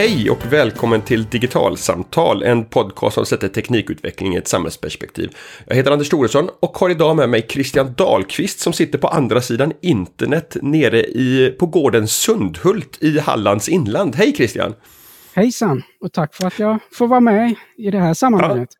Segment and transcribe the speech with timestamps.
[0.00, 5.36] Hej och välkommen till Digitalsamtal, en podcast som sätter teknikutveckling i ett samhällsperspektiv.
[5.66, 9.40] Jag heter Anders Thoresson och har idag med mig Christian Dahlqvist som sitter på andra
[9.40, 14.16] sidan internet nere i, på gården Sundhult i Hallands inland.
[14.16, 14.74] Hej Christian!
[15.34, 18.68] Hejsan och tack för att jag får vara med i det här sammanhanget.
[18.72, 18.79] Ja.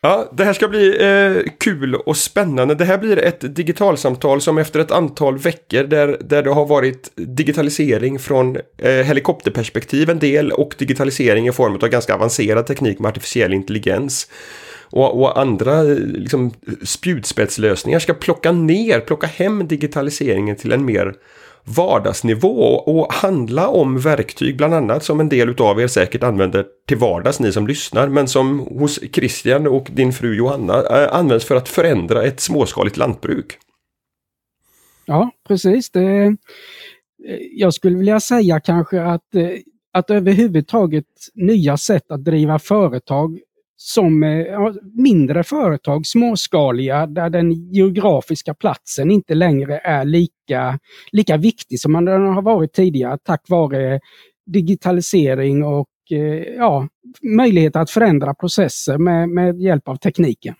[0.00, 2.74] Ja, det här ska bli eh, kul och spännande.
[2.74, 7.12] Det här blir ett digitalsamtal som efter ett antal veckor där, där det har varit
[7.14, 13.08] digitalisering från eh, helikopterperspektiv en del och digitalisering i form av ganska avancerad teknik med
[13.08, 14.30] artificiell intelligens.
[14.90, 21.14] Och, och andra eh, liksom, spjutspetslösningar ska plocka ner, plocka hem digitaliseringen till en mer
[21.76, 26.96] vardagsnivå och handla om verktyg bland annat som en del utav er säkert använder till
[26.96, 31.56] vardags ni som lyssnar men som hos Christian och din fru Johanna eh, används för
[31.56, 33.58] att förändra ett småskaligt lantbruk.
[35.04, 35.90] Ja, precis.
[35.90, 36.32] Det, eh,
[37.52, 39.48] jag skulle vilja säga kanske att, eh,
[39.92, 41.04] att överhuvudtaget
[41.34, 43.38] nya sätt att driva företag
[43.80, 50.78] som eh, mindre företag, småskaliga, där den geografiska platsen inte längre är lika,
[51.12, 54.00] lika viktig som den har varit tidigare tack vare
[54.46, 56.88] digitalisering och eh, ja,
[57.36, 60.54] möjlighet att förändra processer med, med hjälp av tekniken.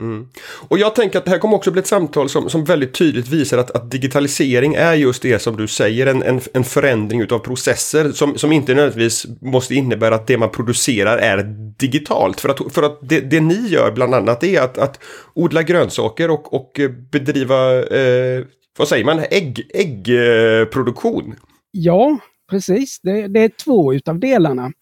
[0.00, 0.28] Mm.
[0.68, 3.28] Och jag tänker att det här kommer också bli ett samtal som, som väldigt tydligt
[3.28, 7.38] visar att, att digitalisering är just det som du säger, en, en, en förändring utav
[7.38, 11.42] processer som, som inte nödvändigtvis måste innebära att det man producerar är
[11.78, 12.40] digitalt.
[12.40, 14.98] För att, för att det, det ni gör bland annat är att, att
[15.34, 18.44] odla grönsaker och, och bedriva, eh,
[18.78, 21.34] vad säger man, ägg, äggproduktion.
[21.70, 22.18] Ja,
[22.52, 23.00] precis.
[23.02, 24.72] Det, det, är två utav delarna.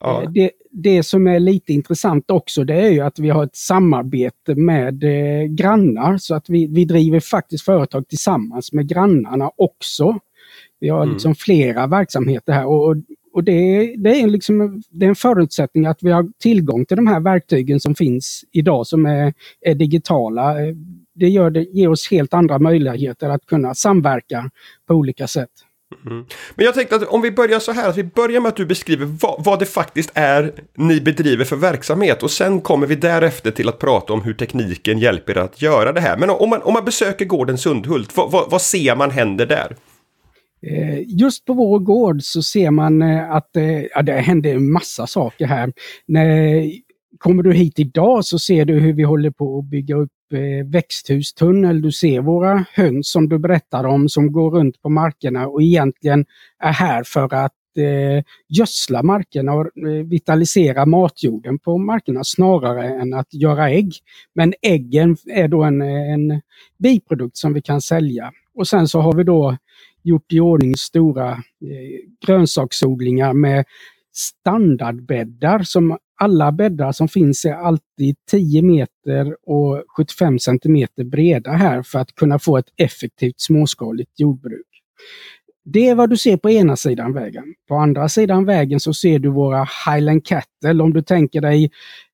[0.00, 0.22] Ja.
[0.22, 3.56] Eh, det, det som är lite intressant också det är ju att vi har ett
[3.56, 10.18] samarbete med eh, grannar så att vi, vi driver faktiskt företag tillsammans med grannarna också.
[10.80, 11.12] Vi har mm.
[11.12, 12.96] liksom flera verksamheter här och,
[13.32, 17.06] och det, det, är liksom, det är en förutsättning att vi har tillgång till de
[17.06, 20.54] här verktygen som finns idag som är, är digitala.
[21.14, 24.50] Det, gör det ger oss helt andra möjligheter att kunna samverka
[24.86, 25.50] på olika sätt.
[26.06, 26.24] Mm.
[26.54, 28.66] Men jag tänkte att om vi börjar så här, att vi börjar med att du
[28.66, 33.50] beskriver vad, vad, det faktiskt är ni bedriver för verksamhet och sen kommer vi därefter
[33.50, 36.16] till att prata om hur tekniken hjälper er att göra det här.
[36.16, 39.76] Men om man, om man besöker gården Sundhult, vad, vad, vad ser man händer där?
[40.62, 44.72] Eh, just på vår gård så ser man eh, att eh, ja, det händer en
[44.72, 45.72] massa saker här.
[46.06, 46.64] När,
[47.18, 50.66] kommer du hit idag så ser du hur vi håller på att bygga upp Eh,
[50.66, 51.82] växthustunnel.
[51.82, 56.24] Du ser våra höns som du berättar om som går runt på markerna och egentligen
[56.58, 63.14] är här för att eh, gödsla markerna och eh, vitalisera matjorden på markerna snarare än
[63.14, 63.92] att göra ägg.
[64.34, 66.40] Men äggen är då en, en
[66.78, 68.32] biprodukt som vi kan sälja.
[68.54, 69.56] Och sen så har vi då
[70.02, 73.64] gjort i ordning stora eh, grönsaksodlingar med
[74.12, 81.82] standardbäddar som alla bäddar som finns är alltid 10 meter och 75 centimeter breda här
[81.82, 84.66] för att kunna få ett effektivt småskaligt jordbruk.
[85.68, 87.44] Det är vad du ser på ena sidan vägen.
[87.68, 90.82] På andra sidan vägen så ser du våra Highland Cattle.
[90.82, 91.70] Om du tänker dig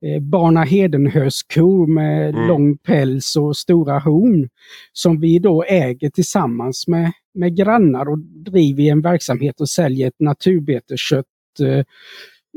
[0.07, 2.49] eh, Barna Hedenhöskor med mm.
[2.49, 4.49] lång päls och stora horn.
[4.93, 10.21] Som vi då äger tillsammans med, med grannar och driver en verksamhet och säljer ett
[10.21, 11.27] naturbeteskött
[11.61, 11.85] eh,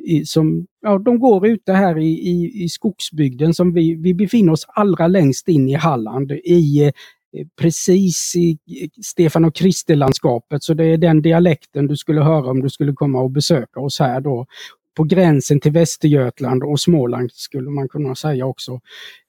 [0.03, 4.51] i, som, ja, de går ute här i, i, i skogsbygden som vi, vi befinner
[4.51, 6.91] oss allra längst in i Halland i eh,
[7.61, 8.57] precis i
[9.03, 10.63] Stefan och Krister-landskapet.
[10.63, 13.99] Så det är den dialekten du skulle höra om du skulle komma och besöka oss
[13.99, 14.45] här då.
[14.95, 18.71] På gränsen till Västergötland och Småland skulle man kunna säga också.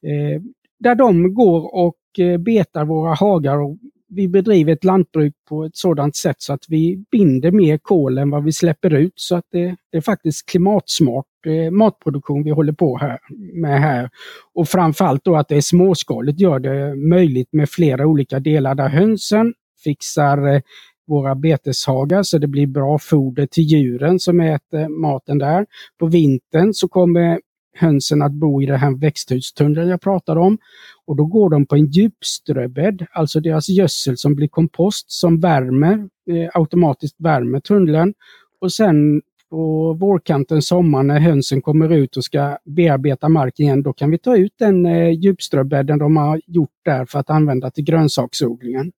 [0.03, 0.43] Eh,
[0.79, 3.77] där de går och eh, betar våra hagar och
[4.09, 8.31] vi bedriver ett lantbruk på ett sådant sätt så att vi binder mer kol än
[8.31, 9.13] vad vi släpper ut.
[9.17, 13.19] Så att det, det är faktiskt klimatsmart eh, matproduktion vi håller på här,
[13.61, 14.11] med här.
[14.55, 18.89] Och framförallt då att det är småskaligt gör det möjligt med flera olika delar där
[18.89, 19.55] hönsen
[19.85, 20.61] fixar eh,
[21.07, 25.67] våra beteshagar så det blir bra foder till djuren som äter maten där.
[25.99, 27.41] På vintern så kommer
[27.77, 30.59] hönsen att bo i den här växthustunneln jag pratade om.
[31.07, 36.09] Och då går de på en djupströbädd, alltså deras gödsel som blir kompost som värmer,
[36.31, 38.15] eh, automatiskt värmer tunneln.
[38.61, 43.93] Och sen på vårkanten, sommaren, när hönsen kommer ut och ska bearbeta marken igen, då
[43.93, 47.85] kan vi ta ut den eh, djupströbädden de har gjort där för att använda till
[47.85, 48.93] grönsaksodlingen.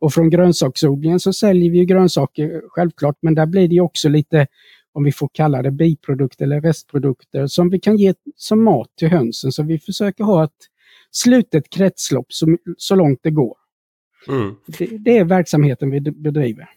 [0.00, 4.46] Och från grönsaksodlingen så säljer vi grönsaker självklart, men där blir det också lite
[4.98, 9.08] om vi får kalla det biprodukter eller restprodukter som vi kan ge som mat till
[9.08, 9.52] hönsen.
[9.52, 10.50] Så vi försöker ha ett
[11.10, 13.56] slutet kretslopp så, så långt det går.
[14.28, 14.54] Mm.
[14.66, 16.68] Det, det, är verksamheten vi bedriver.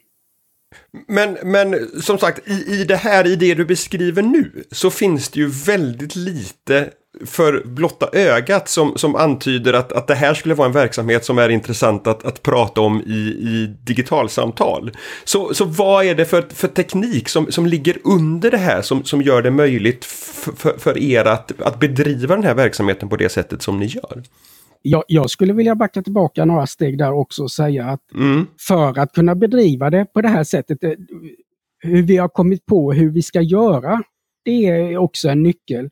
[1.07, 5.29] Men, men som sagt, i, i det här, i det du beskriver nu, så finns
[5.29, 6.89] det ju väldigt lite
[7.25, 11.37] för blotta ögat som, som antyder att, att det här skulle vara en verksamhet som
[11.37, 14.91] är intressant att, att prata om i, i digitalsamtal.
[15.23, 19.03] Så, så vad är det för, för teknik som, som ligger under det här som,
[19.03, 23.29] som gör det möjligt för, för er att, att bedriva den här verksamheten på det
[23.29, 24.23] sättet som ni gör?
[24.81, 28.45] Jag, jag, skulle vilja backa tillbaka några steg där också och säga att mm.
[28.59, 30.91] för att kunna bedriva det på det här sättet, eh,
[31.79, 34.03] hur vi har kommit på hur vi ska göra,
[34.45, 35.89] det är också en nyckel.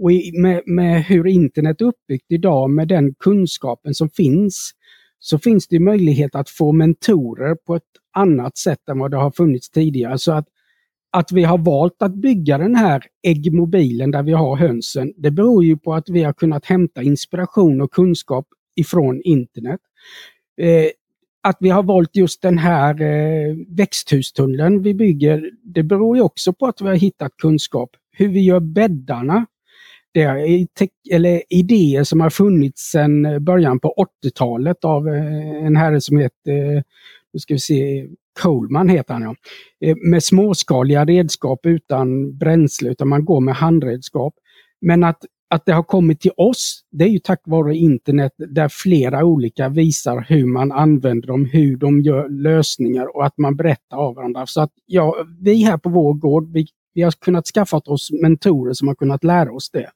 [0.00, 0.10] Och
[0.40, 4.72] med, med hur internet är uppbyggt idag, med den kunskapen som finns,
[5.18, 7.82] så finns det möjlighet att få mentorer på ett
[8.16, 10.18] annat sätt än vad det har funnits tidigare.
[10.18, 10.48] Så att,
[11.14, 15.64] att vi har valt att bygga den här äggmobilen där vi har hönsen, det beror
[15.64, 18.46] ju på att vi har kunnat hämta inspiration och kunskap
[18.76, 19.80] ifrån internet.
[20.60, 20.86] Eh,
[21.42, 26.52] att vi har valt just den här eh, växthustunneln vi bygger, det beror ju också
[26.52, 27.90] på att vi har hittat kunskap.
[28.12, 29.46] Hur vi gör bäddarna,
[30.12, 30.66] det är
[31.10, 36.76] eller idéer som har funnits sedan början på 80-talet av eh, en herre som heter,
[36.76, 36.82] eh,
[37.34, 38.06] nu ska vi se,
[38.42, 39.34] Coleman heter han ja.
[39.80, 44.34] Eh, med småskaliga redskap utan bränsle, utan man går med handredskap.
[44.80, 45.18] Men att,
[45.50, 49.68] att det har kommit till oss, det är ju tack vare internet där flera olika
[49.68, 54.46] visar hur man använder dem, hur de gör lösningar och att man berättar av varandra.
[54.46, 58.72] Så att ja, vi här på vår gård, vi vi har kunnat skaffa oss mentorer
[58.72, 59.90] som har kunnat lära oss det.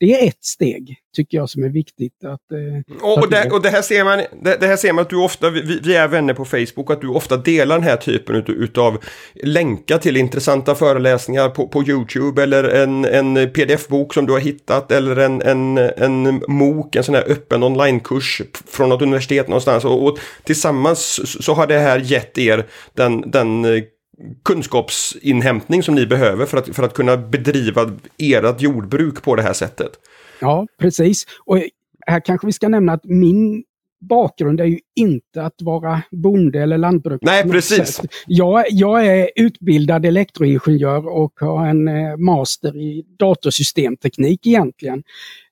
[0.00, 2.24] Det är ett steg, tycker jag, som är viktigt.
[2.24, 5.02] Att, eh, och, och, det, och det, här ser man, det, det, här ser man
[5.02, 7.96] att du ofta, vi, vi, är vänner på Facebook, att du ofta delar den här
[7.96, 9.04] typen ut, utav
[9.42, 14.92] länkar till intressanta föreläsningar på, på YouTube eller en, en pdf-bok som du har hittat
[14.92, 19.84] eller en, en, en MOOC, en sån här öppen onlinekurs från något universitet någonstans.
[19.84, 23.64] Och, och tillsammans så har det här gett er den, den
[24.44, 29.52] kunskapsinhämtning som ni behöver för att, för att kunna bedriva ert jordbruk på det här
[29.52, 29.90] sättet.
[30.40, 31.26] Ja, precis.
[31.44, 31.62] Och
[32.06, 33.64] här kanske vi ska nämna att min
[34.00, 37.30] bakgrund är ju inte att vara bonde eller lantbrukare.
[37.30, 38.00] Nej, precis.
[38.26, 45.02] Jag, jag, är utbildad elektroingenjör och har en eh, master i datorsystemteknik egentligen.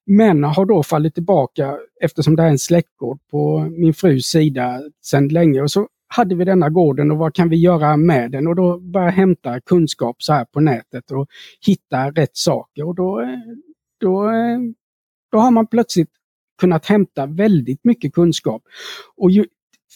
[0.07, 5.29] Men har då fallit tillbaka eftersom det är en släktgård på min frus sida sedan
[5.29, 5.63] länge.
[5.63, 8.47] Och så hade vi denna gården och vad kan vi göra med den?
[8.47, 11.27] Och då börja hämta kunskap så här på nätet och
[11.67, 12.87] hitta rätt saker.
[12.87, 13.29] Och då, eh,
[14.01, 14.59] då, eh,
[15.33, 16.11] då har man plötsligt
[16.61, 18.63] kunnat hämta väldigt mycket kunskap.
[19.17, 19.47] Och ju,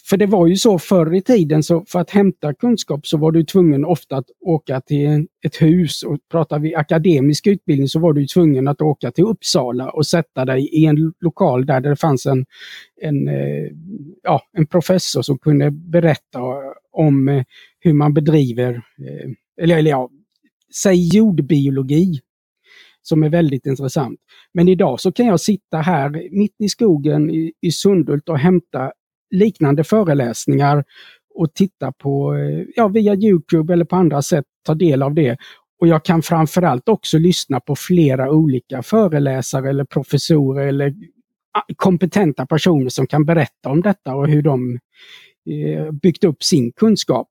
[0.09, 3.31] för det var ju så förr i tiden, så för att hämta kunskap så var
[3.31, 6.03] du tvungen ofta att åka till ett hus.
[6.03, 10.45] Och pratar vi akademisk utbildning så var du tvungen att åka till Uppsala och sätta
[10.45, 12.45] dig i en lokal där det fanns en,
[13.01, 13.67] en, eh,
[14.23, 16.39] ja, en professor som kunde berätta
[16.91, 17.43] om eh,
[17.79, 19.31] hur man bedriver, eh,
[19.63, 20.09] eller, eller ja,
[20.83, 22.19] säg jordbiologi
[23.01, 24.19] som är väldigt intressant.
[24.53, 28.91] Men idag så kan jag sitta här mitt i skogen i, i Sundhult och hämta
[29.31, 30.83] liknande föreläsningar
[31.35, 35.37] och titta på, eh, ja, via Youtube eller på andra sätt ta del av det.
[35.79, 40.93] Och jag kan framförallt också lyssna på flera olika föreläsare eller professorer eller
[41.53, 44.79] ah, kompetenta personer som kan berätta om detta och hur de
[45.49, 47.27] eh, byggt upp sin kunskap.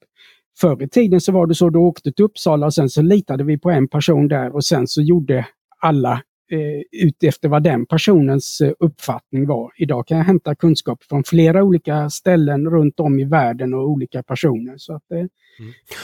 [0.61, 3.03] Förr i tiden så var det så, att du åkte till Uppsala och sen så
[3.03, 5.47] litade vi på en person där och sen så gjorde
[5.81, 9.73] alla eh, utefter vad den personens eh, uppfattning var.
[9.77, 14.23] Idag kan jag hämta kunskap från flera olika ställen runt om i världen och olika
[14.23, 14.75] personer.
[14.77, 15.29] Så att det är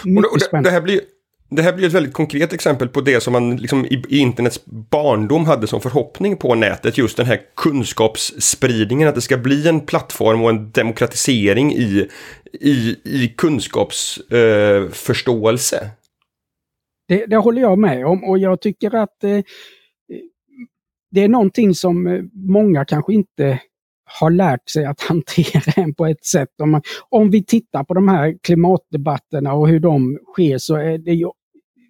[0.05, 0.17] mm.
[0.17, 1.01] och det, det, här blir
[1.49, 4.65] det här blir ett väldigt konkret exempel på det som man liksom i, i, internets
[4.65, 6.99] barndom hade som förhoppning på nätet.
[6.99, 12.09] Just den här kunskapsspridningen, att det ska bli en plattform och en demokratisering i,
[12.53, 15.77] i, i kunskapsförståelse.
[15.77, 15.89] Eh,
[17.09, 19.41] det, det, håller jag med om och jag tycker att eh,
[21.17, 23.61] det är någonting som eh, många kanske inte
[24.21, 26.49] har lärt sig att hantera än på ett sätt.
[26.63, 30.99] Om, man, om vi tittar på de här klimatdebatterna och hur de sker så är
[30.99, 31.31] det ju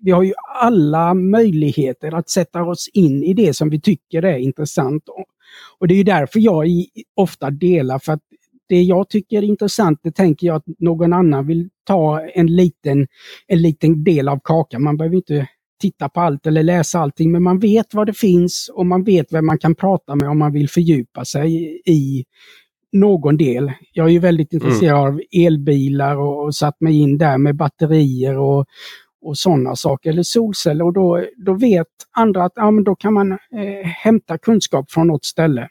[0.00, 4.38] vi har ju alla möjligheter att sätta oss in i det som vi tycker är
[4.38, 5.02] intressant.
[5.78, 6.66] Och det är därför jag
[7.16, 8.20] ofta delar, för att
[8.68, 13.06] det jag tycker är intressant, det tänker jag att någon annan vill ta en liten,
[13.46, 14.82] en liten del av kakan.
[14.82, 15.48] Man behöver inte
[15.80, 19.32] titta på allt eller läsa allting, men man vet vad det finns och man vet
[19.32, 22.24] vem man kan prata med om man vill fördjupa sig i
[22.92, 23.72] någon del.
[23.92, 24.66] Jag är ju väldigt mm.
[24.66, 25.14] intresserad mm.
[25.14, 28.66] av elbilar och, och satt mig in där med batterier och,
[29.22, 30.84] och sådana saker, eller solceller.
[30.84, 35.06] Och då, då vet andra att ja, men då kan man eh, hämta kunskap från
[35.06, 35.68] något ställe.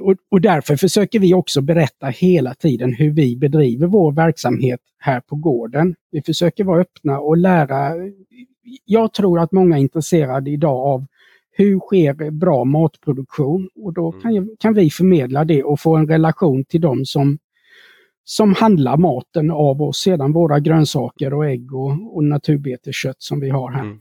[0.00, 5.20] Och, och, därför försöker vi också berätta hela tiden hur vi bedriver vår verksamhet här
[5.20, 5.94] på gården.
[6.10, 7.92] Vi försöker vara öppna och lära.
[8.84, 11.06] Jag tror att många är intresserade idag av
[11.50, 13.68] hur sker bra matproduktion?
[13.74, 14.56] Och då kan, mm.
[14.58, 17.38] kan vi förmedla det och få en relation till dem som,
[18.24, 23.50] som handlar maten av oss, sedan våra grönsaker och ägg och, och naturbeteskött som vi
[23.50, 23.84] har här.
[23.84, 24.00] Mm.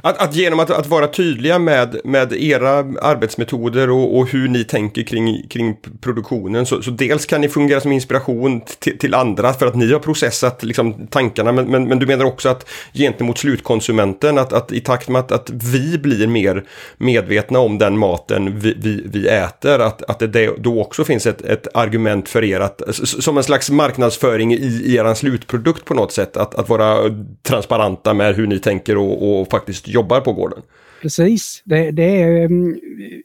[0.00, 2.70] Att, att genom att, att, vara tydliga med, med era
[3.02, 7.80] arbetsmetoder och, och, hur ni tänker kring, kring produktionen så, så dels kan ni fungera
[7.80, 11.98] som inspiration till, till andra för att ni har processat liksom, tankarna men, men, men,
[11.98, 16.26] du menar också att gentemot slutkonsumenten att, att i takt med att, att vi blir
[16.26, 16.64] mer
[16.96, 21.42] medvetna om den maten vi, vi, vi äter att, att det då också finns ett,
[21.42, 26.12] ett argument för er att som en slags marknadsföring i, i er slutprodukt på något
[26.12, 26.98] sätt att, att vara
[27.42, 30.62] transparenta med hur ni tänker och, och faktiskt faktiskt jobbar på gården.
[31.02, 31.62] Precis.
[31.64, 32.80] Det, det är, mm,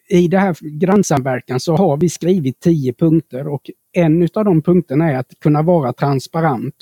[0.10, 5.12] I det här grannsamverkan så har vi skrivit tio punkter och en av de punkterna
[5.12, 6.76] är att kunna vara transparent.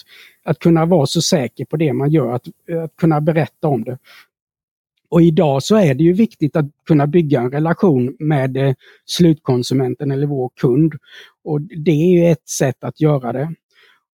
[0.45, 2.47] Att kunna vara så säker på det man gör, att,
[2.83, 3.97] att kunna berätta om det.
[5.09, 8.73] Och idag så är det ju viktigt att kunna bygga en relation med eh,
[9.05, 10.93] slutkonsumenten eller vår kund.
[11.43, 13.55] Och Det är ju ett sätt att göra det.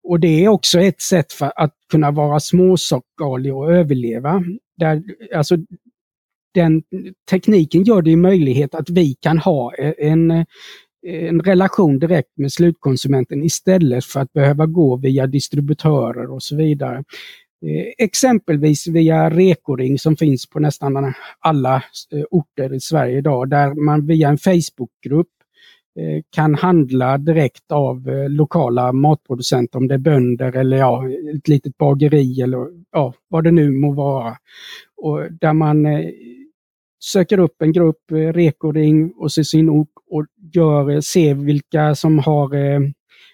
[0.04, 4.44] Och det är också ett sätt för att kunna vara småskalig och överleva.
[4.82, 5.04] Där,
[5.36, 5.58] alltså,
[6.54, 6.84] den
[7.30, 10.46] tekniken gör det möjligt att vi kan ha eh, en, eh,
[11.04, 16.98] en relation direkt med slutkonsumenten istället för att behöva gå via distributörer och så vidare.
[17.66, 21.84] Eh, exempelvis via Rekoring som finns på nästan alla
[22.32, 25.28] orter i Sverige idag, där man via en Facebookgrupp
[26.00, 31.48] Eh, kan handla direkt av eh, lokala matproducenter, om det är bönder eller ja, ett
[31.48, 34.38] litet bageri eller ja, vad det nu må vara.
[34.98, 36.10] Och där man eh,
[37.00, 42.50] söker upp en grupp, Rekoring och ser sin ort och gör, ser vilka som har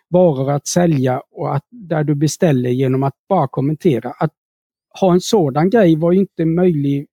[0.10, 4.12] varor att sälja och att där du beställer genom att bara kommentera.
[4.12, 4.34] Att
[5.00, 7.08] ha en sådan grej var inte möjlig.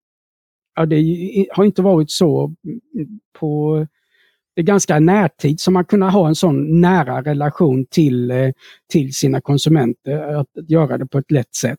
[0.75, 0.97] Ja, det
[1.53, 3.87] har inte varit så mm, på
[4.55, 8.51] det är ganska närtid som man kunde ha en sån nära relation till, eh,
[8.93, 11.79] till sina konsumenter, att göra det på ett lätt sätt.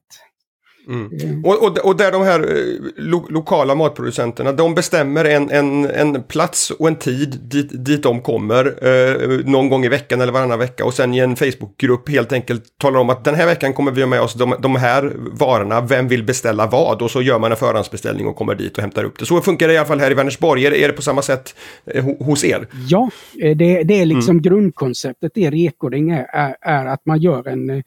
[0.88, 1.12] Mm.
[1.14, 1.50] Eh.
[1.50, 6.24] Och, och, och, där de här eh, lo, lokala matproducenterna, de bestämmer en, en, en
[6.24, 10.60] plats och en tid dit, dit de kommer eh, någon gång i veckan eller varannan
[10.60, 13.92] vecka och sen i en Facebookgrupp helt enkelt talar om att den här veckan kommer
[13.92, 17.02] vi ha med oss de, de här varorna, vem vill beställa vad?
[17.02, 19.26] Och så gör man en förhandsbeställning och kommer dit och hämtar upp det.
[19.26, 20.66] Så funkar det i alla fall här i Vänersborg.
[20.66, 22.68] Är, är det på samma sätt eh, hos er?
[22.88, 24.42] Ja, det, det är liksom mm.
[24.42, 27.84] grundkonceptet i Rekoring är, är, är att man gör en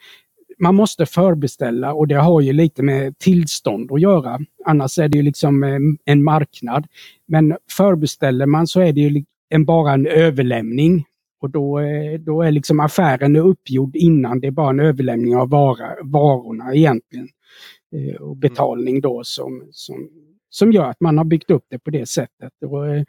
[0.58, 4.38] man måste förbeställa och det har ju lite med tillstånd att göra.
[4.64, 6.86] Annars är det ju liksom eh, en marknad.
[7.26, 11.04] Men förbeställer man så är det ju en, bara en överlämning.
[11.40, 15.50] Och då, eh, då är liksom affären uppgjord innan det är bara en överlämning av
[15.50, 17.28] vara, varorna egentligen.
[17.96, 20.08] Eh, och betalning då som, som
[20.50, 22.52] som gör att man har byggt upp det på det sättet.
[22.66, 23.02] Och, eh,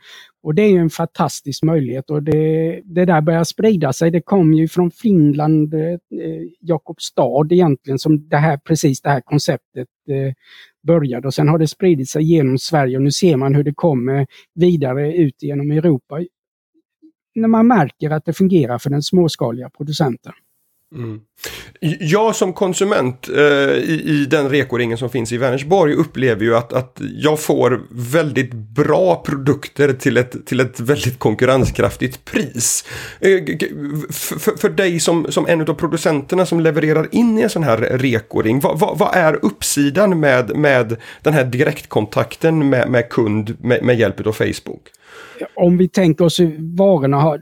[0.44, 4.12] och det är en fantastisk möjlighet och det, det där börjar sprida sig.
[4.12, 6.00] Det kom ju från Finland, eh,
[6.60, 10.34] Jakobstad egentligen, som det här, precis det här konceptet eh,
[10.88, 13.74] började och sen har det spridit sig genom Sverige och nu ser man hur det
[13.74, 16.20] kommer vidare ut genom Europa.
[17.36, 20.34] När man märker att det fungerar för den småskaliga producenten.
[20.96, 21.20] Mm.
[22.00, 23.44] Jag som konsument eh,
[23.74, 28.54] i, i, den rekoringen som finns i Vänersborg upplever ju att, att jag får väldigt
[28.54, 32.86] bra produkter till ett, till ett väldigt konkurrenskraftigt pris.
[33.20, 33.40] Eh,
[34.10, 37.78] för, för dig som, som en av producenterna som levererar in i en sån här
[37.78, 43.84] rekoring, vad, vad, vad är uppsidan med, med den här direktkontakten med, med kund med,
[43.84, 44.90] med hjälp av Facebook?
[45.56, 47.42] Om vi tänker oss hur varorna har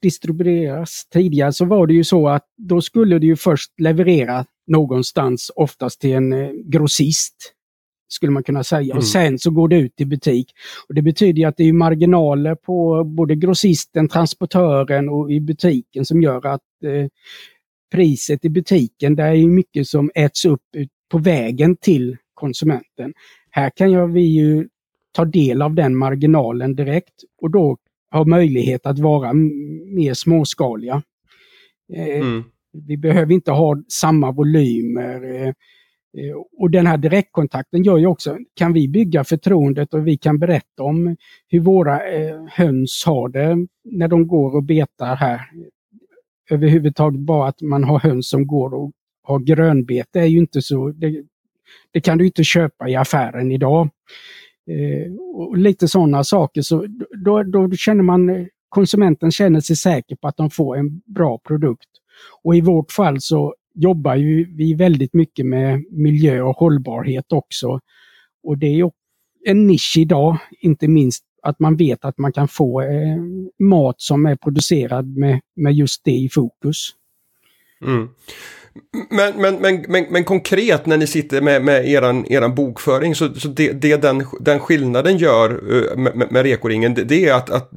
[0.00, 5.50] distribuerats tidigare så var det ju så att då skulle det ju först leverera någonstans,
[5.54, 7.54] oftast till en eh, grossist
[8.08, 8.84] skulle man kunna säga.
[8.84, 8.96] Mm.
[8.96, 10.52] Och sen så går det ut i butik.
[10.88, 16.22] Och Det betyder att det är marginaler på både grossisten, transportören och i butiken som
[16.22, 17.06] gör att eh,
[17.92, 20.62] priset i butiken, det är mycket som äts upp
[21.10, 23.12] på vägen till konsumenten.
[23.50, 24.68] Här kan jag, vi ju
[25.12, 27.76] ta del av den marginalen direkt och då
[28.10, 31.02] ha möjlighet att vara mer småskaliga.
[31.94, 32.44] Eh, mm.
[32.86, 35.34] Vi behöver inte ha samma volymer.
[35.34, 40.16] Eh, eh, och den här direktkontakten gör ju också, kan vi bygga förtroendet och vi
[40.16, 41.16] kan berätta om
[41.48, 42.00] hur våra
[42.50, 45.40] höns har det när de går och betar här.
[46.50, 50.88] Överhuvudtaget bara att man har höns som går och har grönbete är ju inte så,
[50.88, 51.22] det,
[51.90, 53.88] det kan du inte köpa i affären idag.
[54.68, 56.62] Eh, och lite sådana saker.
[56.62, 56.86] Så
[57.24, 61.38] då, då, känner man eh, konsumenten känner sig säker på att de får en bra
[61.38, 61.88] produkt.
[62.42, 67.80] Och i vårt fall så jobbar ju vi väldigt mycket med miljö och hållbarhet också.
[68.42, 68.90] Och det är ju
[69.46, 73.18] en nisch idag, inte minst att man vet att man kan få eh,
[73.58, 76.90] mat som är producerad med, med just det i fokus.
[77.84, 78.08] Mm.
[79.10, 83.34] Men, men, men, men, men, konkret när ni sitter med, med eran, eran bokföring så,
[83.34, 87.50] så det, det den, den skillnaden gör eh, med, med rekoringen det, det är att,
[87.50, 87.70] att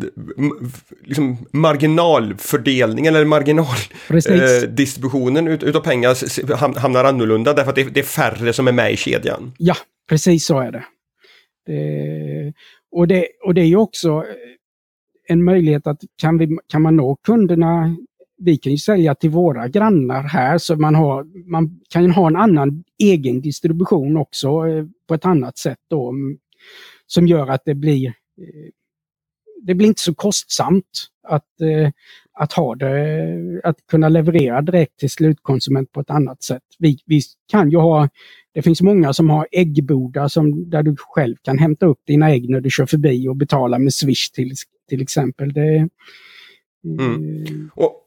[1.03, 8.53] liksom marginalfördelningen eller marginaldistributionen ut, utav pengar hamnar annorlunda därför att det, det, är färre
[8.53, 9.51] som är med i kedjan.
[9.57, 9.75] Ja,
[10.09, 10.83] precis så är det.
[11.67, 12.53] det
[12.91, 14.25] och, det och det är ju också
[15.27, 17.95] en möjlighet att kan, vi, kan man nå kunderna
[18.43, 22.35] vi kan ju sälja till våra grannar här så man, har, man kan ha en
[22.35, 26.09] annan egen distribution också eh, på ett annat sätt då.
[26.09, 26.37] Mm,
[27.07, 28.71] som gör att det blir eh,
[29.61, 31.91] det blir inte så kostsamt att, eh,
[32.33, 36.63] att ha det, eh, att kunna leverera direkt till slutkonsument på ett annat sätt.
[36.79, 37.21] Vi, vi
[37.51, 38.09] kan ju ha,
[38.53, 42.49] det finns många som har äggbodar som, där du själv kan hämta upp dina ägg
[42.49, 44.53] när du kör förbi och betala med Swish till,
[44.89, 45.53] till exempel.
[45.53, 45.85] Det, eh,
[46.85, 47.69] mm.
[47.75, 47.97] och,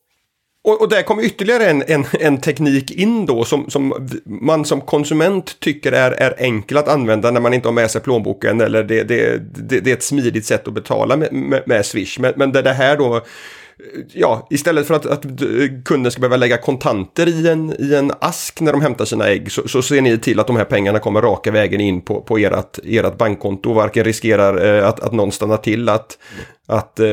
[0.64, 4.80] och, och där kommer ytterligare en, en, en teknik in då som, som man som
[4.80, 8.84] konsument tycker är, är enkel att använda när man inte har med sig plånboken eller
[8.84, 12.18] det, det, det, det är ett smidigt sätt att betala med, med, med Swish.
[12.18, 13.24] Men, men det, det här då
[14.12, 15.30] ja, istället för att, att eh,
[15.84, 19.52] kunden ska behöva lägga kontanter i en, i en ask när de hämtar sina ägg
[19.52, 22.38] så, så ser ni till att de här pengarna kommer raka vägen in på, på
[22.38, 26.18] ert, ert bankkonto och varken riskerar eh, att, att någon stannar till att,
[26.66, 27.06] att eh,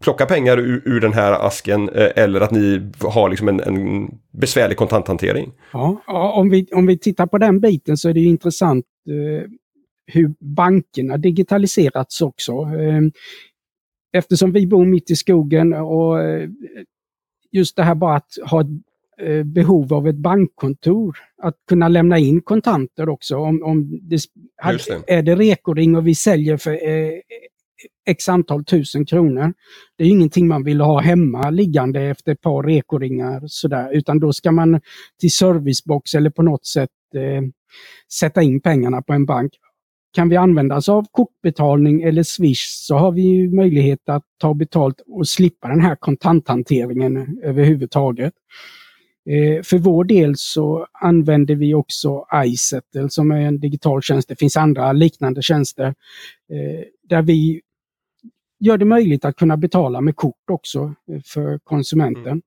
[0.00, 4.08] plocka pengar ur, ur, den här asken eh, eller att ni har liksom en, en
[4.32, 5.52] besvärlig kontanthantering.
[5.72, 6.02] Ja,
[6.36, 9.50] om, vi, om vi tittar på den biten så är det intressant eh,
[10.06, 12.52] hur bankerna digitaliserats också.
[12.52, 13.00] Eh,
[14.14, 16.48] Eh, eftersom vi bor mitt i skogen och eh,
[17.52, 18.66] just det här bara att ha ett
[19.20, 23.36] eh, behov av ett bankkontor, att kunna lämna in kontanter också.
[23.36, 24.20] Om, om det,
[25.06, 25.14] det.
[25.14, 27.12] Är det rekoring och vi säljer för eh,
[28.06, 29.54] x antal tusen kronor.
[29.98, 34.32] Det är ingenting man vill ha hemma liggande efter ett par rekoringar sådär, utan då
[34.32, 34.80] ska man
[35.20, 37.42] till servicebox eller på något sätt eh,
[38.12, 39.52] sätta in pengarna på en bank.
[40.14, 45.00] Kan vi använda oss av kortbetalning eller Swish så har vi möjlighet att ta betalt
[45.06, 48.32] och slippa den här kontanthanteringen överhuvudtaget.
[49.30, 54.28] Eh, för vår del så använder vi också iSettle som är en digital tjänst.
[54.28, 55.86] Det finns andra liknande tjänster
[56.50, 57.60] eh, där vi
[58.60, 62.26] gör det möjligt att kunna betala med kort också eh, för konsumenten.
[62.26, 62.42] Mm.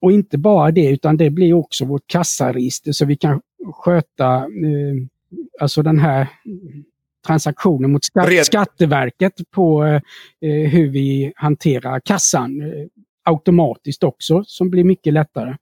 [0.00, 3.40] Och inte bara det utan det blir också vårt kassaregister så vi kan
[3.72, 4.94] sköta eh,
[5.60, 6.28] alltså den här
[7.26, 12.86] transaktionen mot skatt, Skatteverket på eh, hur vi hanterar kassan eh,
[13.24, 15.56] automatiskt också som blir mycket lättare.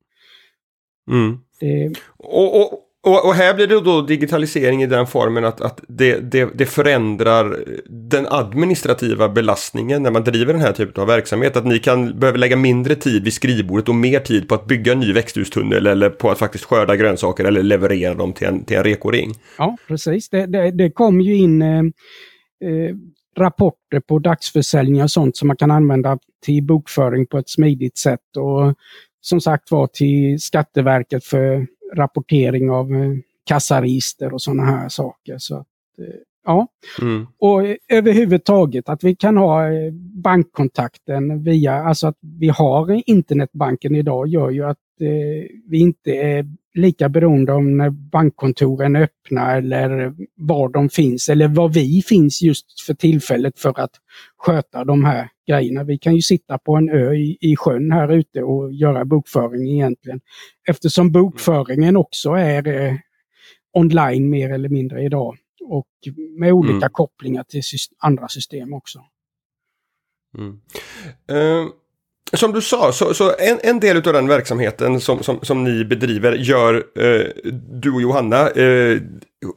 [1.10, 1.38] Mm.
[1.60, 1.92] Det...
[2.16, 6.32] Och, och, och, och, här blir det då digitalisering i den formen att, att det,
[6.32, 11.56] det, det, förändrar den administrativa belastningen när man driver den här typen av verksamhet.
[11.56, 14.92] Att ni kan behöva lägga mindre tid vid skrivbordet och mer tid på att bygga
[14.92, 18.76] en ny växthustunnel eller på att faktiskt skörda grönsaker eller leverera dem till en, till
[18.76, 19.32] en rekoring.
[19.58, 20.28] Ja, precis.
[20.28, 21.78] Det, det, det kom ju in eh,
[22.64, 22.94] eh,
[23.38, 28.36] rapporter på dagsförsäljningar och sånt som man kan använda till bokföring på ett smidigt sätt.
[28.36, 28.74] Och
[29.20, 33.12] som sagt var till Skatteverket för rapportering av eh,
[33.44, 35.38] kassaregister och sådana här saker.
[35.38, 35.66] Så att,
[35.98, 36.04] eh,
[36.44, 36.66] ja.
[37.00, 37.26] Mm.
[37.38, 39.92] Och överhuvudtaget att vi kan ha eh,
[40.24, 46.46] bankkontakten via, alltså att vi har internetbanken idag gör ju att eh, vi inte är
[46.74, 52.42] lika beroende om när bankkontoren är öppna eller var de finns eller var vi finns
[52.42, 53.90] just för tillfället för att
[54.36, 55.84] sköta de här grejerna.
[55.84, 59.68] Vi kan ju sitta på en ö i, i sjön här ute och göra bokföring
[59.70, 60.20] egentligen.
[60.68, 62.94] Eftersom bokföringen också är eh,
[63.72, 65.88] online mer eller mindre idag och
[66.38, 66.90] med olika mm.
[66.92, 69.04] kopplingar till syst andra system också.
[70.38, 70.60] Mm.
[71.32, 71.70] Uh,
[72.32, 75.84] som du sa, så, så en, en, del av den verksamheten som, som, som ni
[75.84, 77.26] bedriver gör eh,
[77.70, 78.98] du och Johanna eh,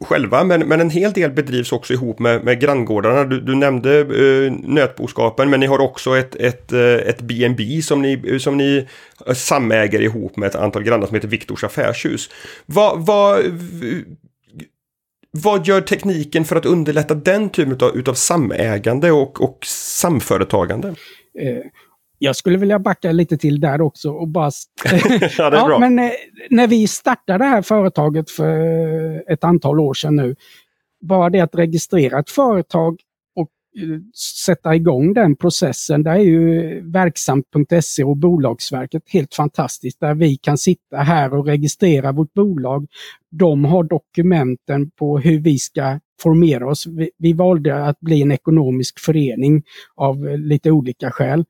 [0.02, 3.24] själva, men, men en hel del bedrivs också ihop med, med granngårdarna.
[3.24, 8.02] Du, du nämnde eh, nötboskapen, men ni har också ett, ett, eh, ett B&B som
[8.02, 8.88] ni, som ni
[9.28, 12.30] eh, samäger ihop med ett antal grannar som heter Viktors affärshus.
[12.66, 13.44] Vad, vad,
[15.32, 20.88] vad gör tekniken för att underlätta den typen av utav samägande och, och samföretagande?
[21.40, 21.58] Eh,
[22.18, 24.52] jag skulle vilja backa lite till där också och bara...
[25.38, 25.80] ja, det är bra.
[25.80, 26.12] men eh,
[26.50, 30.36] när vi startade det här företaget för ett antal år sedan nu,
[31.02, 33.00] bara det att registrera ett företag
[33.36, 33.50] och
[34.46, 36.04] sätta igång den processen.
[36.04, 42.12] Där är ju verksamt.se och Bolagsverket helt fantastiskt där vi kan sitta här och registrera
[42.12, 42.88] vårt bolag.
[43.32, 46.88] De har dokumenten på hur vi ska formera oss.
[46.88, 49.64] Vi, vi valde att bli en ekonomisk förening
[49.96, 51.46] av lite olika skäl.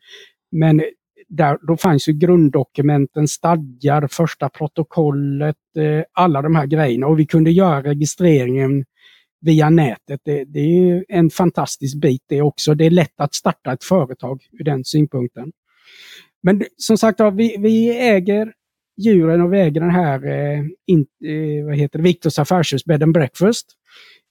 [0.54, 0.82] Men
[1.30, 7.26] där, då fanns ju grunddokumenten, stadgar, första protokollet, eh, alla de här grejerna och vi
[7.26, 8.86] kunde göra registreringen
[9.42, 10.22] via nätet.
[10.26, 12.76] Det, det är en fantastisk bit det också.
[12.76, 15.52] Det är lätt att starta ett företag ur den synpunkten.
[16.44, 18.54] Men som sagt vi, vi äger
[19.02, 23.04] djuren och vi äger den här eh, in, eh, vad heter det, Victors affärshus Bed
[23.04, 23.68] and Breakfast.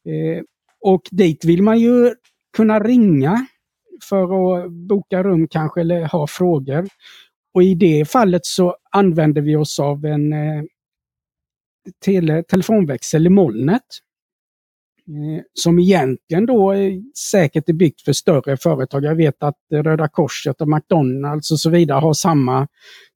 [0.08, 0.42] Eh,
[0.80, 2.14] och dit vill man ju
[2.56, 3.46] kunna ringa
[4.02, 4.22] för
[4.64, 6.88] att boka rum kanske eller ha frågor.
[7.54, 10.62] Och i det fallet så använder vi oss av en eh,
[12.04, 13.82] tele, telefonväxel i molnet.
[15.08, 19.04] Eh, som egentligen då är säkert är byggt för större företag.
[19.04, 22.68] Jag vet att Röda Korset och McDonalds och så vidare har samma,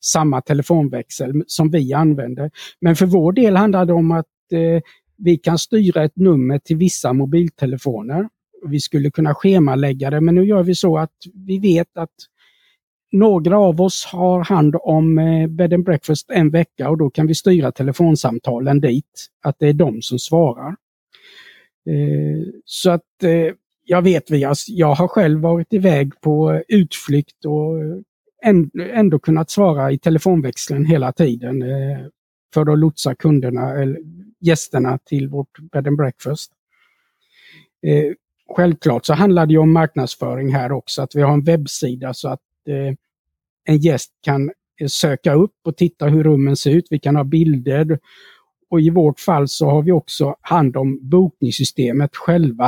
[0.05, 2.51] samma telefonväxel som vi använder.
[2.81, 4.83] Men för vår del handlar det om att eh,
[5.16, 8.29] vi kan styra ett nummer till vissa mobiltelefoner.
[8.66, 12.14] Vi skulle kunna schemalägga det, men nu gör vi så att vi vet att
[13.12, 17.26] några av oss har hand om eh, bed and breakfast en vecka och då kan
[17.26, 20.76] vi styra telefonsamtalen dit, att det är de som svarar.
[21.90, 24.24] Eh, så att eh, jag vet,
[24.66, 27.76] jag har själv varit iväg på utflykt och
[28.92, 31.64] ändå kunnat svara i telefonväxeln hela tiden
[32.55, 33.98] för att lotsa kunderna, eller
[34.40, 36.52] gästerna till vårt bed and breakfast.
[38.50, 42.40] Självklart så handlar det om marknadsföring här också, att vi har en webbsida så att
[42.68, 42.94] eh,
[43.64, 46.87] en gäst kan eh, söka upp och titta hur rummen ser ut.
[46.90, 47.98] Vi kan ha bilder
[48.70, 52.66] och i vårt fall så har vi också hand om bokningssystemet själva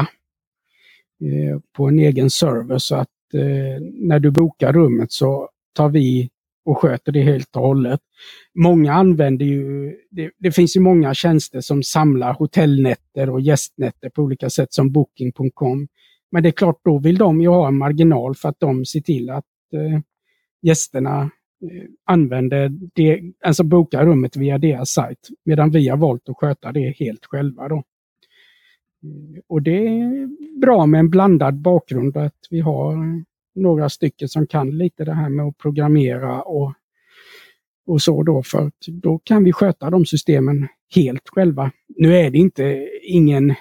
[1.21, 6.31] eh, på en egen server så att eh, när du bokar rummet så tar vi
[6.69, 8.01] och sköter det helt och hållet.
[8.55, 14.23] Många använder ju, det, det, finns ju många tjänster som samlar hotellnätter och gästnätter på
[14.23, 15.89] olika sätt som Booking.com.
[16.31, 19.01] Men det är klart, då vill de ju ha en marginal för att de ser
[19.01, 20.01] till att eh,
[20.63, 21.31] gästerna
[21.63, 25.29] Eh, använder det, alltså bokar rummet via deras sajt.
[25.45, 27.69] Medan vi har valt att sköta det helt själva.
[27.69, 27.83] Då.
[29.47, 30.29] Och det är
[30.61, 32.97] bra med en blandad bakgrund att vi har
[33.59, 36.73] några stycken som kan lite det här med att programmera och,
[37.87, 41.71] och så då för att då kan vi sköta de systemen helt själva.
[41.97, 43.55] Nu är det inte ingen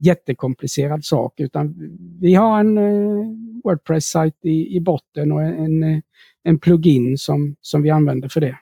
[0.00, 1.74] jättekomplicerad sak utan
[2.20, 3.26] vi har en eh,
[3.64, 6.02] Wordpress-sajt i, i botten och en, en
[6.48, 8.58] en plugin som, som vi använder för det.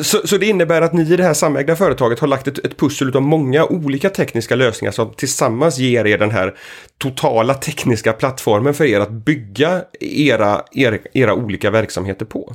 [0.00, 2.76] Så, så, det innebär att ni i det här samägda företaget har lagt ett, ett
[2.76, 6.54] pussel av många olika tekniska lösningar som tillsammans ger er den här
[6.98, 12.54] totala tekniska plattformen för er att bygga era, era, era olika verksamheter på?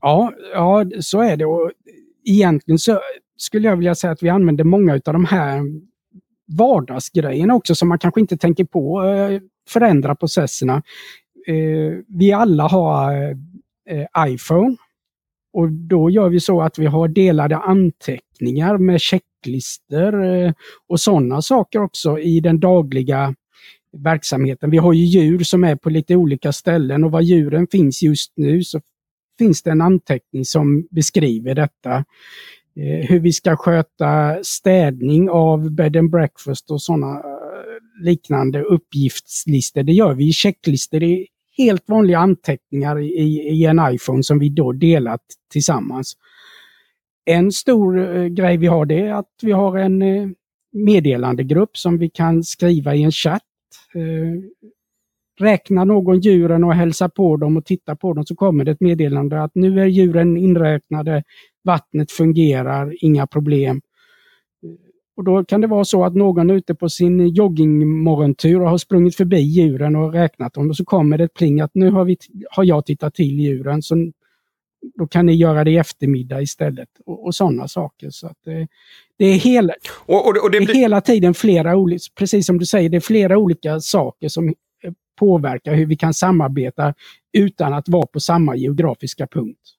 [0.00, 1.46] Ja, ja, så är det.
[1.46, 1.70] Och
[2.24, 3.00] egentligen så
[3.36, 5.62] skulle jag vilja säga att vi använder många av de här
[6.58, 10.82] vardagsgrejerna också som man kanske inte tänker på eh, förändra processerna
[11.46, 13.12] eh, vi alla har
[13.90, 14.76] eh, iPhone.
[15.52, 20.52] Och då gör vi så att vi har delade anteckningar med checklister eh,
[20.88, 23.34] och sådana saker också i den dagliga
[23.92, 24.70] verksamheten.
[24.70, 28.32] Vi har ju djur som är på lite olika ställen och var djuren finns just
[28.36, 28.80] nu så
[29.38, 32.04] finns det en anteckning som beskriver detta.
[32.76, 39.82] Eh, hur vi ska sköta städning av bed and breakfast och sådana eh, liknande uppgiftslistor.
[39.82, 41.26] Det gör vi i checklistor i
[41.58, 43.04] helt vanliga anteckningar i,
[43.48, 46.16] i en iPhone som vi då delat tillsammans.
[47.24, 50.28] En stor eh, grej vi har det är att vi har en eh,
[50.72, 53.42] meddelandegrupp som vi kan skriva i en chatt.
[53.94, 54.42] Eh,
[55.40, 58.80] räknar någon djuren och hälsar på dem och tittar på dem så kommer det ett
[58.80, 61.22] meddelande att nu är djuren inräknade,
[61.64, 63.80] vattnet fungerar, inga problem.
[65.18, 68.78] Och då kan det vara så att någon är ute på sin joggingmorgontur och har
[68.78, 72.04] sprungit förbi djuren och räknat dem och så kommer det ett pling att nu har,
[72.04, 72.16] vi,
[72.50, 74.12] har jag tittat till djuren så
[74.98, 78.10] då kan ni göra det i eftermiddag istället och, och sådana saker.
[78.10, 78.68] Så att det,
[79.16, 79.74] det är, hela,
[80.06, 80.74] och, och, och det blir...
[80.74, 84.54] hela tiden flera olika, precis som du säger, det är flera olika saker som
[85.18, 86.94] påverkar hur vi kan samarbeta
[87.32, 89.77] utan att vara på samma geografiska punkt.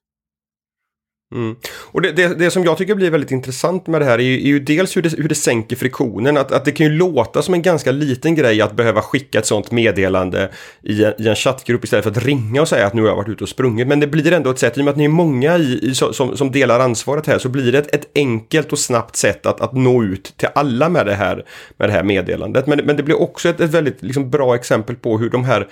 [1.36, 1.56] Mm.
[1.78, 4.34] Och det, det, det, som jag tycker blir väldigt intressant med det här är ju,
[4.34, 6.38] är ju dels hur det, hur det sänker friktionen.
[6.38, 9.46] Att, att det kan ju låta som en ganska liten grej att behöva skicka ett
[9.46, 10.50] sånt meddelande
[10.82, 13.16] i en, i en chattgrupp istället för att ringa och säga att nu har jag
[13.16, 13.88] varit ute och sprungit.
[13.88, 15.96] Men det blir ändå ett sätt, i och med att ni är många i, i
[15.96, 19.62] som, som delar ansvaret här, så blir det ett, ett enkelt och snabbt sätt att,
[19.62, 21.46] att nå ut till alla med det här,
[21.78, 22.68] med det här meddelandet.
[22.68, 25.68] Men, men det blir också ett, ett väldigt liksom, bra exempel på hur de här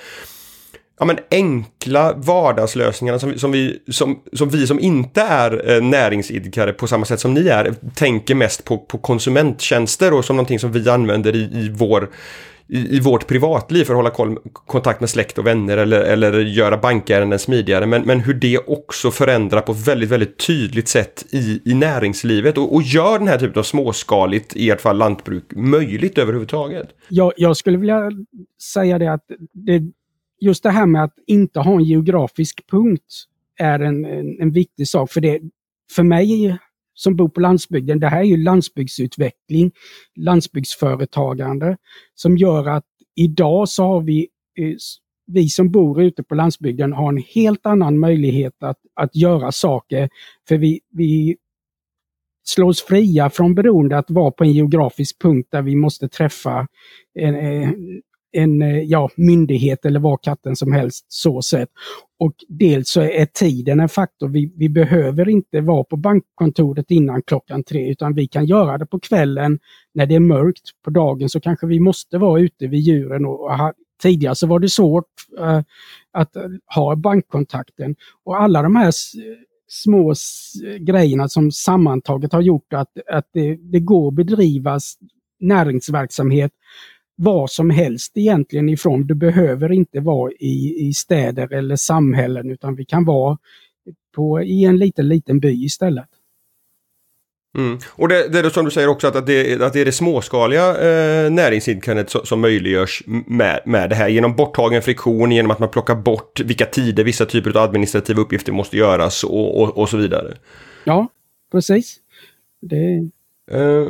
[0.99, 6.73] ja, men enkla vardagslösningarna som, som, vi, som, som vi som inte är eh, näringsidkare
[6.73, 10.71] på samma sätt som ni är tänker mest på, på konsumenttjänster och som någonting som
[10.71, 12.10] vi använder i, i vår
[12.69, 16.39] i, i, vårt privatliv för att hålla koll, kontakt med släkt och vänner eller, eller
[16.39, 17.86] göra bankärenden smidigare.
[17.86, 22.57] Men, men hur det också förändrar på ett väldigt, väldigt tydligt sätt i, i näringslivet
[22.57, 26.88] och, och gör den här typen av småskaligt, i ert fall lantbruk, möjligt överhuvudtaget.
[27.10, 28.12] Jag, jag skulle vilja
[28.73, 29.81] säga det att det,
[30.39, 33.23] just det här med att inte ha en geografisk punkt
[33.60, 35.12] är en, en, en viktig sak.
[35.12, 35.41] För, det,
[35.91, 36.58] för mig
[36.93, 39.71] som bor på landsbygden, det här är ju landsbygdsutveckling,
[40.15, 41.78] landsbygdsföretagande
[42.15, 44.28] som gör att idag så har vi,
[44.60, 44.76] eh,
[45.28, 50.10] vi som bor ute på landsbygden har en helt annan möjlighet att, att göra saker.
[50.47, 51.38] För vi, vi
[52.47, 56.67] slås fria från beroende att vara på en geografisk punkt där vi måste träffa
[57.13, 57.71] en, eh,
[58.38, 61.69] en eh, ja, myndighet eller vad katten som helst så sett.
[62.19, 64.28] Och dels så är tiden en faktor.
[64.28, 68.86] Vi, vi behöver inte vara på bankkontoret innan klockan tre utan vi kan göra det
[68.86, 69.60] på kvällen
[69.93, 70.63] när det är mörkt.
[70.84, 73.26] På dagen så kanske vi måste vara ute vid djuren.
[73.26, 75.06] Och, och tidigare så var det svårt
[75.39, 75.62] äh,
[76.12, 76.43] att eh,
[76.76, 77.95] ha bankkontakten.
[78.23, 78.91] Och alla de här
[79.67, 80.13] små
[80.80, 84.80] grejerna som sammantaget har gjort att, att det, det går att bedriva
[85.39, 86.52] näringsverksamhet
[87.17, 89.08] vad som helst egentligen ifrån.
[89.08, 93.38] Du behöver inte vara i, i städer eller samhällen utan vi kan vara
[94.15, 96.10] på, i en liten, liten by istället.
[97.58, 97.80] Mm.
[97.89, 99.91] Och det, det är som du säger också att, att, det, att det är det
[99.91, 105.60] småskaliga eh, näringsidkandet som, som möjliggörs med, med det här genom borttagen friktion, genom att
[105.60, 109.89] man plockar bort vilka tider vissa typer av administrativa uppgifter måste göras och, och, och
[109.89, 110.38] så vidare.
[110.84, 111.08] Ja,
[111.51, 111.95] precis.
[112.62, 113.10] Det...
[113.51, 113.88] Eh,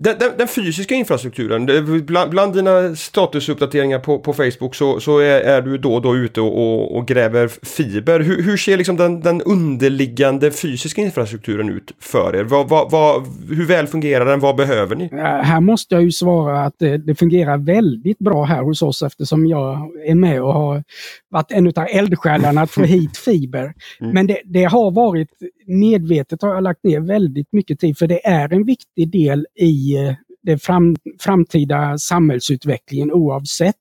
[0.00, 1.66] den, den, den, fysiska infrastrukturen,
[2.06, 6.16] bland, bland dina statusuppdateringar på, på Facebook så, så är, är, du då och då
[6.16, 8.20] ute och, och, och gräver fiber.
[8.20, 12.44] Hur, hur ser liksom den, den, underliggande fysiska infrastrukturen ut för er?
[12.44, 14.40] Vad, vad, vad, hur väl fungerar den?
[14.40, 15.08] Vad behöver ni?
[15.42, 19.46] Här måste jag ju svara att det, det, fungerar väldigt bra här hos oss eftersom
[19.46, 20.84] jag är med och har
[21.30, 23.74] varit en av eldsjälarna att få hit fiber.
[24.00, 24.14] Mm.
[24.14, 25.28] Men det, det har varit
[25.68, 29.96] medvetet har jag lagt ner väldigt mycket tid för det är en viktig del i
[29.96, 33.76] eh, den fram, framtida samhällsutvecklingen oavsett.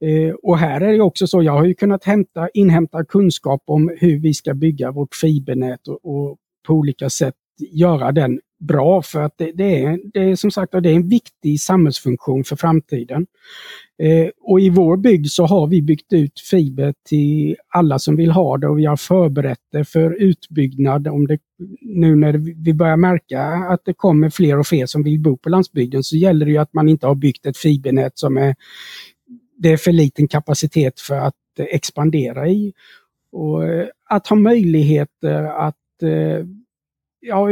[0.00, 3.96] Eh, och här är det också så, jag har ju kunnat hämta, inhämta kunskap om
[4.00, 7.34] hur vi ska bygga vårt fibernät och, och på olika sätt
[7.70, 11.08] göra den bra för att det, det, är, det är som sagt det är en
[11.08, 13.26] viktig samhällsfunktion för framtiden.
[14.02, 18.30] Eh, och i vår bygd så har vi byggt ut fiber till alla som vill
[18.30, 21.08] ha det och vi har förberett det för utbyggnad.
[21.08, 21.38] Om det,
[21.80, 22.32] nu när
[22.64, 26.16] vi börjar märka att det kommer fler och fler som vill bo på landsbygden så
[26.16, 28.54] gäller det ju att man inte har byggt ett fibernät som är,
[29.56, 32.72] det är för liten kapacitet för att expandera i.
[33.32, 36.46] Och eh, att ha möjligheter att eh,
[37.22, 37.48] ja,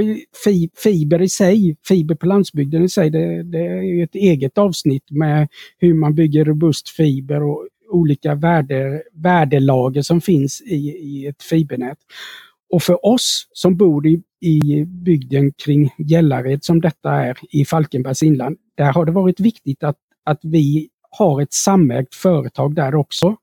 [0.82, 5.48] fiber i sig, fiber på landsbygden i sig, det, det är ett eget avsnitt med
[5.78, 11.98] hur man bygger robust fiber och olika värde, värdelager som finns i, i ett fibernät.
[12.72, 18.22] Och för oss som bor i, i bygden kring Gällared som detta är i Falkenbergs
[18.22, 23.36] inland, där har det varit viktigt att, att vi har ett samägt företag där också.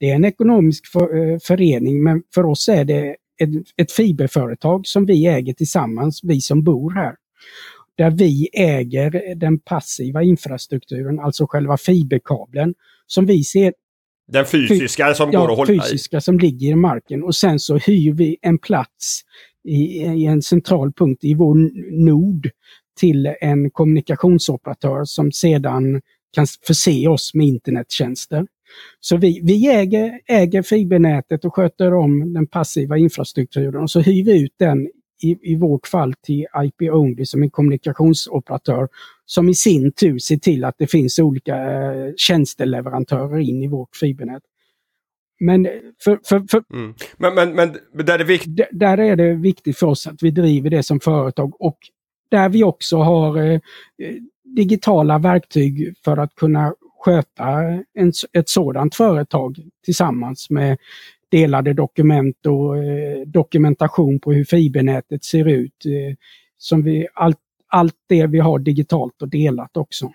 [0.00, 4.86] Det är en ekonomisk för, eh, förening men för oss är det ett, ett fiberföretag
[4.86, 7.14] som vi äger tillsammans, vi som bor här.
[7.96, 12.74] Där vi äger den passiva infrastrukturen, alltså själva fiberkabeln,
[13.06, 13.72] som vi ser
[14.26, 16.20] den fysiska som ja, går att hålla fysiska i.
[16.20, 19.20] som ligger i marken och sen så hyr vi en plats
[19.68, 21.54] i, i, en central punkt i vår
[22.04, 22.50] nod
[23.00, 26.00] till en kommunikationsoperatör som sedan
[26.34, 28.46] kan förse oss med internettjänster.
[29.00, 34.24] Så vi, vi äger, äger fibernätet och sköter om den passiva infrastrukturen och så hyr
[34.24, 34.88] vi ut den
[35.22, 38.88] i, i vårt fall till IP Only som en kommunikationsoperatör
[39.26, 43.96] som i sin tur ser till att det finns olika eh, tjänsteleverantörer in i vårt
[43.96, 44.42] fibernät.
[45.40, 45.68] Men,
[46.04, 46.94] för, för, för mm.
[47.16, 47.54] men, men,
[47.92, 48.60] men där, är viktigt...
[48.70, 51.78] där är det viktigt för oss att vi driver det som företag och
[52.28, 53.60] där vi också har eh,
[54.44, 57.44] digitala verktyg för att kunna sköta
[57.94, 60.78] en, ett sådant företag tillsammans med
[61.30, 65.86] delade dokument och eh, dokumentation på hur fibernätet ser ut.
[65.86, 66.16] Eh,
[66.58, 67.38] som vi, allt,
[67.68, 70.12] allt det vi har digitalt och delat också.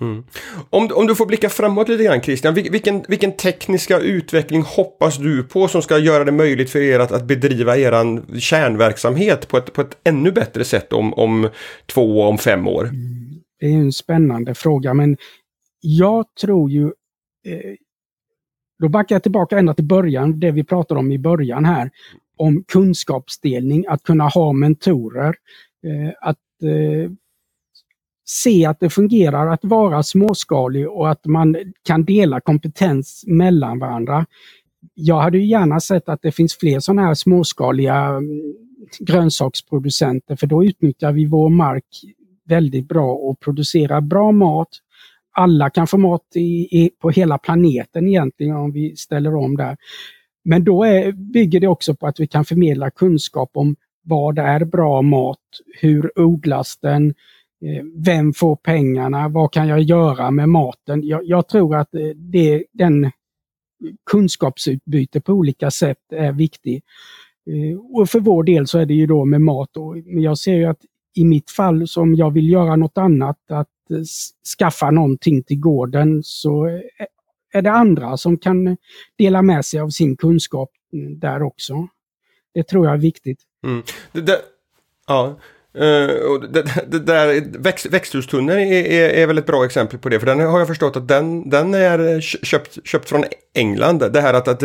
[0.00, 0.24] Mm.
[0.70, 5.42] Om, om du får blicka framåt lite grann Christian, vilken, vilken tekniska utveckling hoppas du
[5.42, 7.92] på som ska göra det möjligt för er att, att bedriva er
[8.38, 11.48] kärnverksamhet på ett, på ett ännu bättre sätt om, om
[11.86, 12.84] två, om fem år?
[12.84, 13.27] Mm.
[13.60, 15.16] Det är en spännande fråga men
[15.80, 16.84] jag tror ju
[17.46, 17.74] eh,
[18.78, 21.90] då backar jag tillbaka ända till början, det vi pratade om i början här,
[22.36, 25.34] om kunskapsdelning, att kunna ha mentorer,
[25.86, 27.10] eh, att eh,
[28.28, 34.26] se att det fungerar att vara småskalig och att man kan dela kompetens mellan varandra.
[34.94, 38.54] Jag hade gärna sett att det finns fler sådana här småskaliga mm,
[39.00, 41.84] grönsaksproducenter för då utnyttjar vi vår mark
[42.48, 44.68] väldigt bra och producerar bra mat.
[45.32, 49.76] Alla kan få mat i, i, på hela planeten egentligen om vi ställer om där.
[50.44, 54.64] Men då är, bygger det också på att vi kan förmedla kunskap om vad är
[54.64, 55.38] bra mat,
[55.80, 57.08] hur odlas den,
[57.64, 59.28] eh, vem får pengarna?
[59.28, 61.06] Vad kan jag göra med maten?
[61.06, 63.10] Jag, jag tror att eh, det, den
[64.10, 66.82] kunskapsutbyte på olika sätt är viktig.
[67.50, 69.70] Eh, och för vår del så är det ju då med mat.
[70.04, 70.80] Men jag ser ju att
[71.14, 74.02] i mitt fall som jag vill göra något annat, att eh,
[74.58, 76.80] skaffa någonting till gården, så eh,
[77.52, 78.76] är det andra som kan
[79.16, 81.88] dela med sig av sin kunskap mm, där också.
[82.54, 83.40] Det tror jag är viktigt.
[83.64, 83.82] Mm.
[84.12, 84.40] Det, det,
[85.06, 85.36] ja.
[85.76, 90.20] Uh, det, det, där, växt, växthustunneln är, är, är, väl ett bra exempel på det.
[90.20, 94.12] För den har jag förstått att den, den är köpt, köpt från England.
[94.12, 94.62] Det här att, att,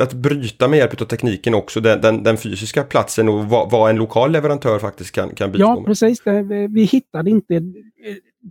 [0.00, 3.90] att bryta med hjälp av tekniken också, den, den, den fysiska platsen och vad, vad,
[3.90, 6.20] en lokal leverantör faktiskt kan, kan bistå Ja, precis.
[6.24, 7.60] Det, vi hittade inte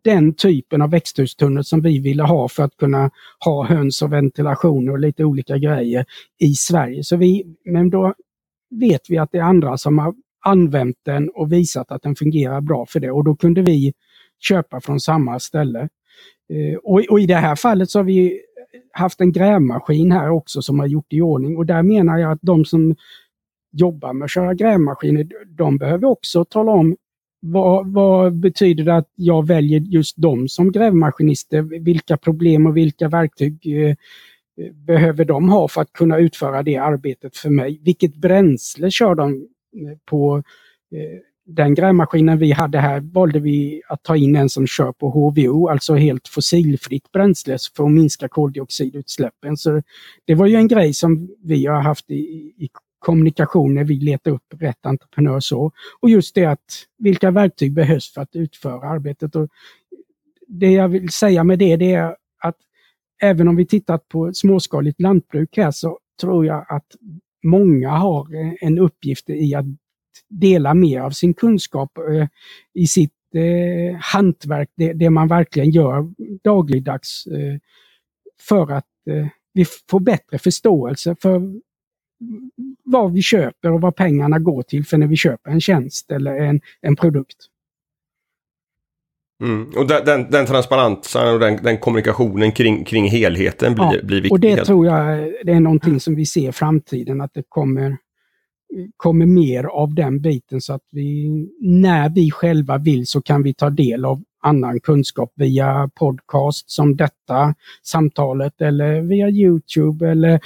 [0.04, 3.12] den typen av växthustunnel som vi ville ha för att kunna
[3.46, 6.06] ha höns och ventilation och lite olika grejer
[6.40, 7.04] i Sverige.
[7.04, 8.14] Så vi, men då
[8.70, 10.14] vet vi att det är andra som har
[10.46, 13.94] använt den och visat att den fungerar bra för det och då kunde vi
[14.40, 15.90] köpa från samma ställe.
[16.50, 18.42] Eh, och, och, i det här fallet så har vi
[18.92, 22.40] haft en grävmaskin här också som har gjort i ordning och där menar jag att
[22.42, 22.96] de som
[23.72, 26.96] jobbar med att köra grävmaskiner, de behöver också tala om
[27.40, 31.62] vad, vad, betyder det att jag väljer just dem som grävmaskinister?
[31.62, 33.96] Vilka problem och vilka verktyg eh,
[34.74, 37.82] behöver de ha för att kunna utföra det arbetet för mig?
[37.84, 39.48] Vilket bränsle kör de
[40.06, 40.44] på
[40.92, 45.10] eh, den grävmaskinen vi hade här valde vi att ta in en som kör på
[45.10, 49.58] HVO, alltså helt fossilfritt bränsle för att minska koldioxidutsläppen.
[49.58, 49.82] Så
[50.26, 52.16] det var ju en grej som vi har haft i,
[52.58, 55.40] i kommunikation när vi letar upp rätt entreprenör.
[55.40, 55.72] Så.
[56.00, 59.36] Och just det att vilka verktyg behövs för att utföra arbetet.
[59.36, 59.50] Och
[60.48, 62.58] det jag vill säga med det, det är att
[63.22, 66.86] även om vi tittat på småskaligt lantbruk här så tror jag att
[67.46, 68.28] många har
[68.62, 69.66] en uppgift i att
[70.30, 72.28] dela mer av sin kunskap eh,
[72.74, 77.58] i sitt eh, hantverk, det, det, man verkligen gör dagligdags eh,
[78.42, 81.54] för att eh, vi får bättre förståelse för
[82.84, 86.36] vad vi köper och vad pengarna går till för när vi köper en tjänst eller
[86.36, 87.38] en, en produkt.
[89.44, 89.70] Mm.
[89.78, 94.32] Och den, den, transparensen och den, den, kommunikationen kring, kring helheten blir, ja, blir viktig.
[94.32, 97.98] Och det tror jag det är någonting som vi ser i framtiden, att det kommer,
[98.98, 101.30] kommer mer av den biten så att vi,
[101.62, 106.96] när vi själva vill så kan vi ta del av annan kunskap via podcast som
[106.96, 110.40] detta samtalet eller via Youtube eller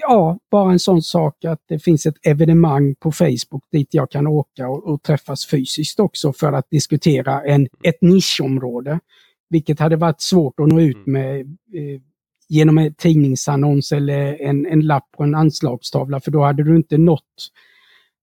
[0.00, 4.26] ja, bara en sån sak att det finns ett evenemang på Facebook dit jag kan
[4.26, 9.00] åka och, och träffas fysiskt också för att diskutera en, ett nischområde.
[9.50, 11.12] Vilket hade varit svårt att nå ut mm.
[11.12, 12.00] med eh,
[12.48, 16.98] genom en tidningsannons eller en, en lapp på en anslagstavla för då hade du inte
[16.98, 17.48] nått,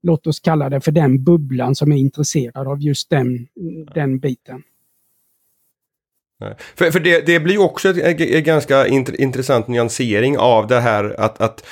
[0.04, 3.48] låt oss kalla det för den bubblan som är intresserad av just den,
[3.94, 4.64] den biten.
[6.76, 11.42] För, för det, det blir också en ganska int intressant nyansering av det här att,
[11.42, 11.64] att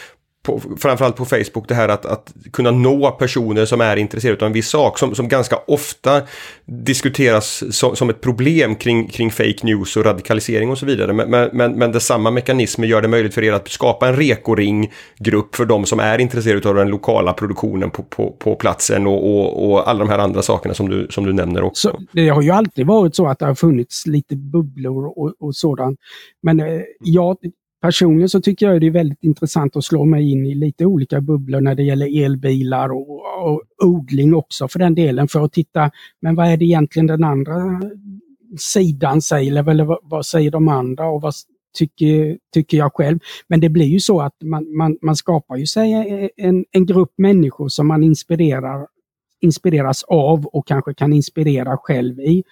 [0.44, 4.48] på, framförallt på Facebook det här att, att kunna nå personer som är intresserade av
[4.48, 6.22] en viss sak som, som ganska ofta
[6.66, 11.14] diskuteras som, som ett problem kring, kring fake news och radikalisering och så vidare.
[11.14, 15.56] Men, men, men det samma mekanismer gör det möjligt för er att skapa en rekoringgrupp
[15.56, 19.72] för de som är intresserade av den lokala produktionen på, på, på platsen och, och,
[19.72, 21.90] och, alla de här andra sakerna som du, som du nämner också.
[21.90, 25.56] Så det har ju alltid varit så att det har funnits lite bubblor och, och
[25.56, 26.00] sådant.
[26.42, 27.38] Men eh, jag
[27.84, 31.22] Personligen så tycker jag det är väldigt intressant att slå mig in i lite olika
[31.22, 35.28] bubblor när det gäller elbilar och, och odling också för den delen.
[35.28, 37.82] För att titta, men vad är det egentligen den andra
[38.58, 39.70] sidan säger?
[39.70, 41.34] Eller vad, vad säger de andra och vad
[41.78, 43.20] tycker, tycker jag själv.
[43.48, 47.14] Men det blir ju så att man, man, man skapar ju sig en, en grupp
[47.18, 48.88] människor som man inspirerar,
[49.42, 52.44] inspireras av och kanske kan inspirera själv i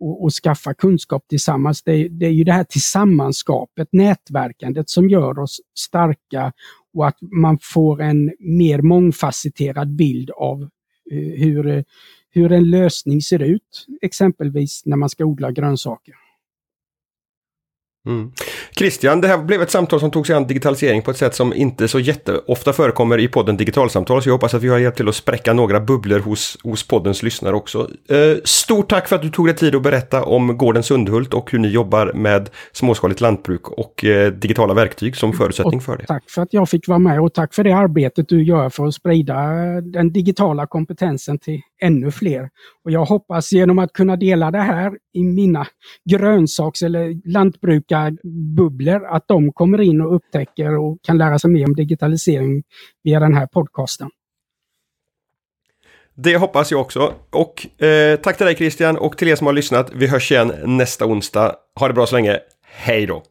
[0.00, 1.82] och, och skaffa kunskap tillsammans.
[1.82, 6.52] Det, det, är ju det här tillsammanskapet, nätverkandet som gör oss starka
[6.94, 10.62] och att man får en mer mångfacetterad bild av
[11.10, 11.84] eh, hur,
[12.30, 16.14] hur en lösning ser ut, exempelvis när man ska odla grönsaker.
[18.06, 18.32] Mm.
[18.76, 21.54] Christian, det här blev ett samtal som tog sig an digitalisering på ett sätt som
[21.54, 24.22] inte så jätteofta förekommer i podden Digitalsamtal.
[24.22, 27.22] Så jag hoppas att vi har hjälpt till att spräcka några bubblor hos, hos poddens
[27.22, 27.90] lyssnare också.
[28.08, 31.50] Eh, stort tack för att du tog dig tid att berätta om gården Sundhult och
[31.52, 36.06] hur ni jobbar med småskaligt lantbruk och eh, digitala verktyg som förutsättning och för det.
[36.06, 38.86] Tack för att jag fick vara med och tack för det arbetet du gör för
[38.86, 39.36] att sprida
[39.80, 42.48] den digitala kompetensen till ännu fler.
[42.84, 45.66] Och jag hoppas genom att kunna dela det här i mina
[46.10, 51.74] grönsaks eller lantbrukarbubblor att de kommer in och upptäcker och kan lära sig mer om
[51.74, 52.62] digitalisering
[53.04, 54.10] via den här podcasten.
[56.14, 57.14] Det hoppas jag också.
[57.30, 59.90] Och eh, tack till dig Christian och till er som har lyssnat.
[59.94, 61.54] Vi hörs igen nästa onsdag.
[61.80, 62.38] Ha det bra så länge.
[62.62, 63.22] Hej då!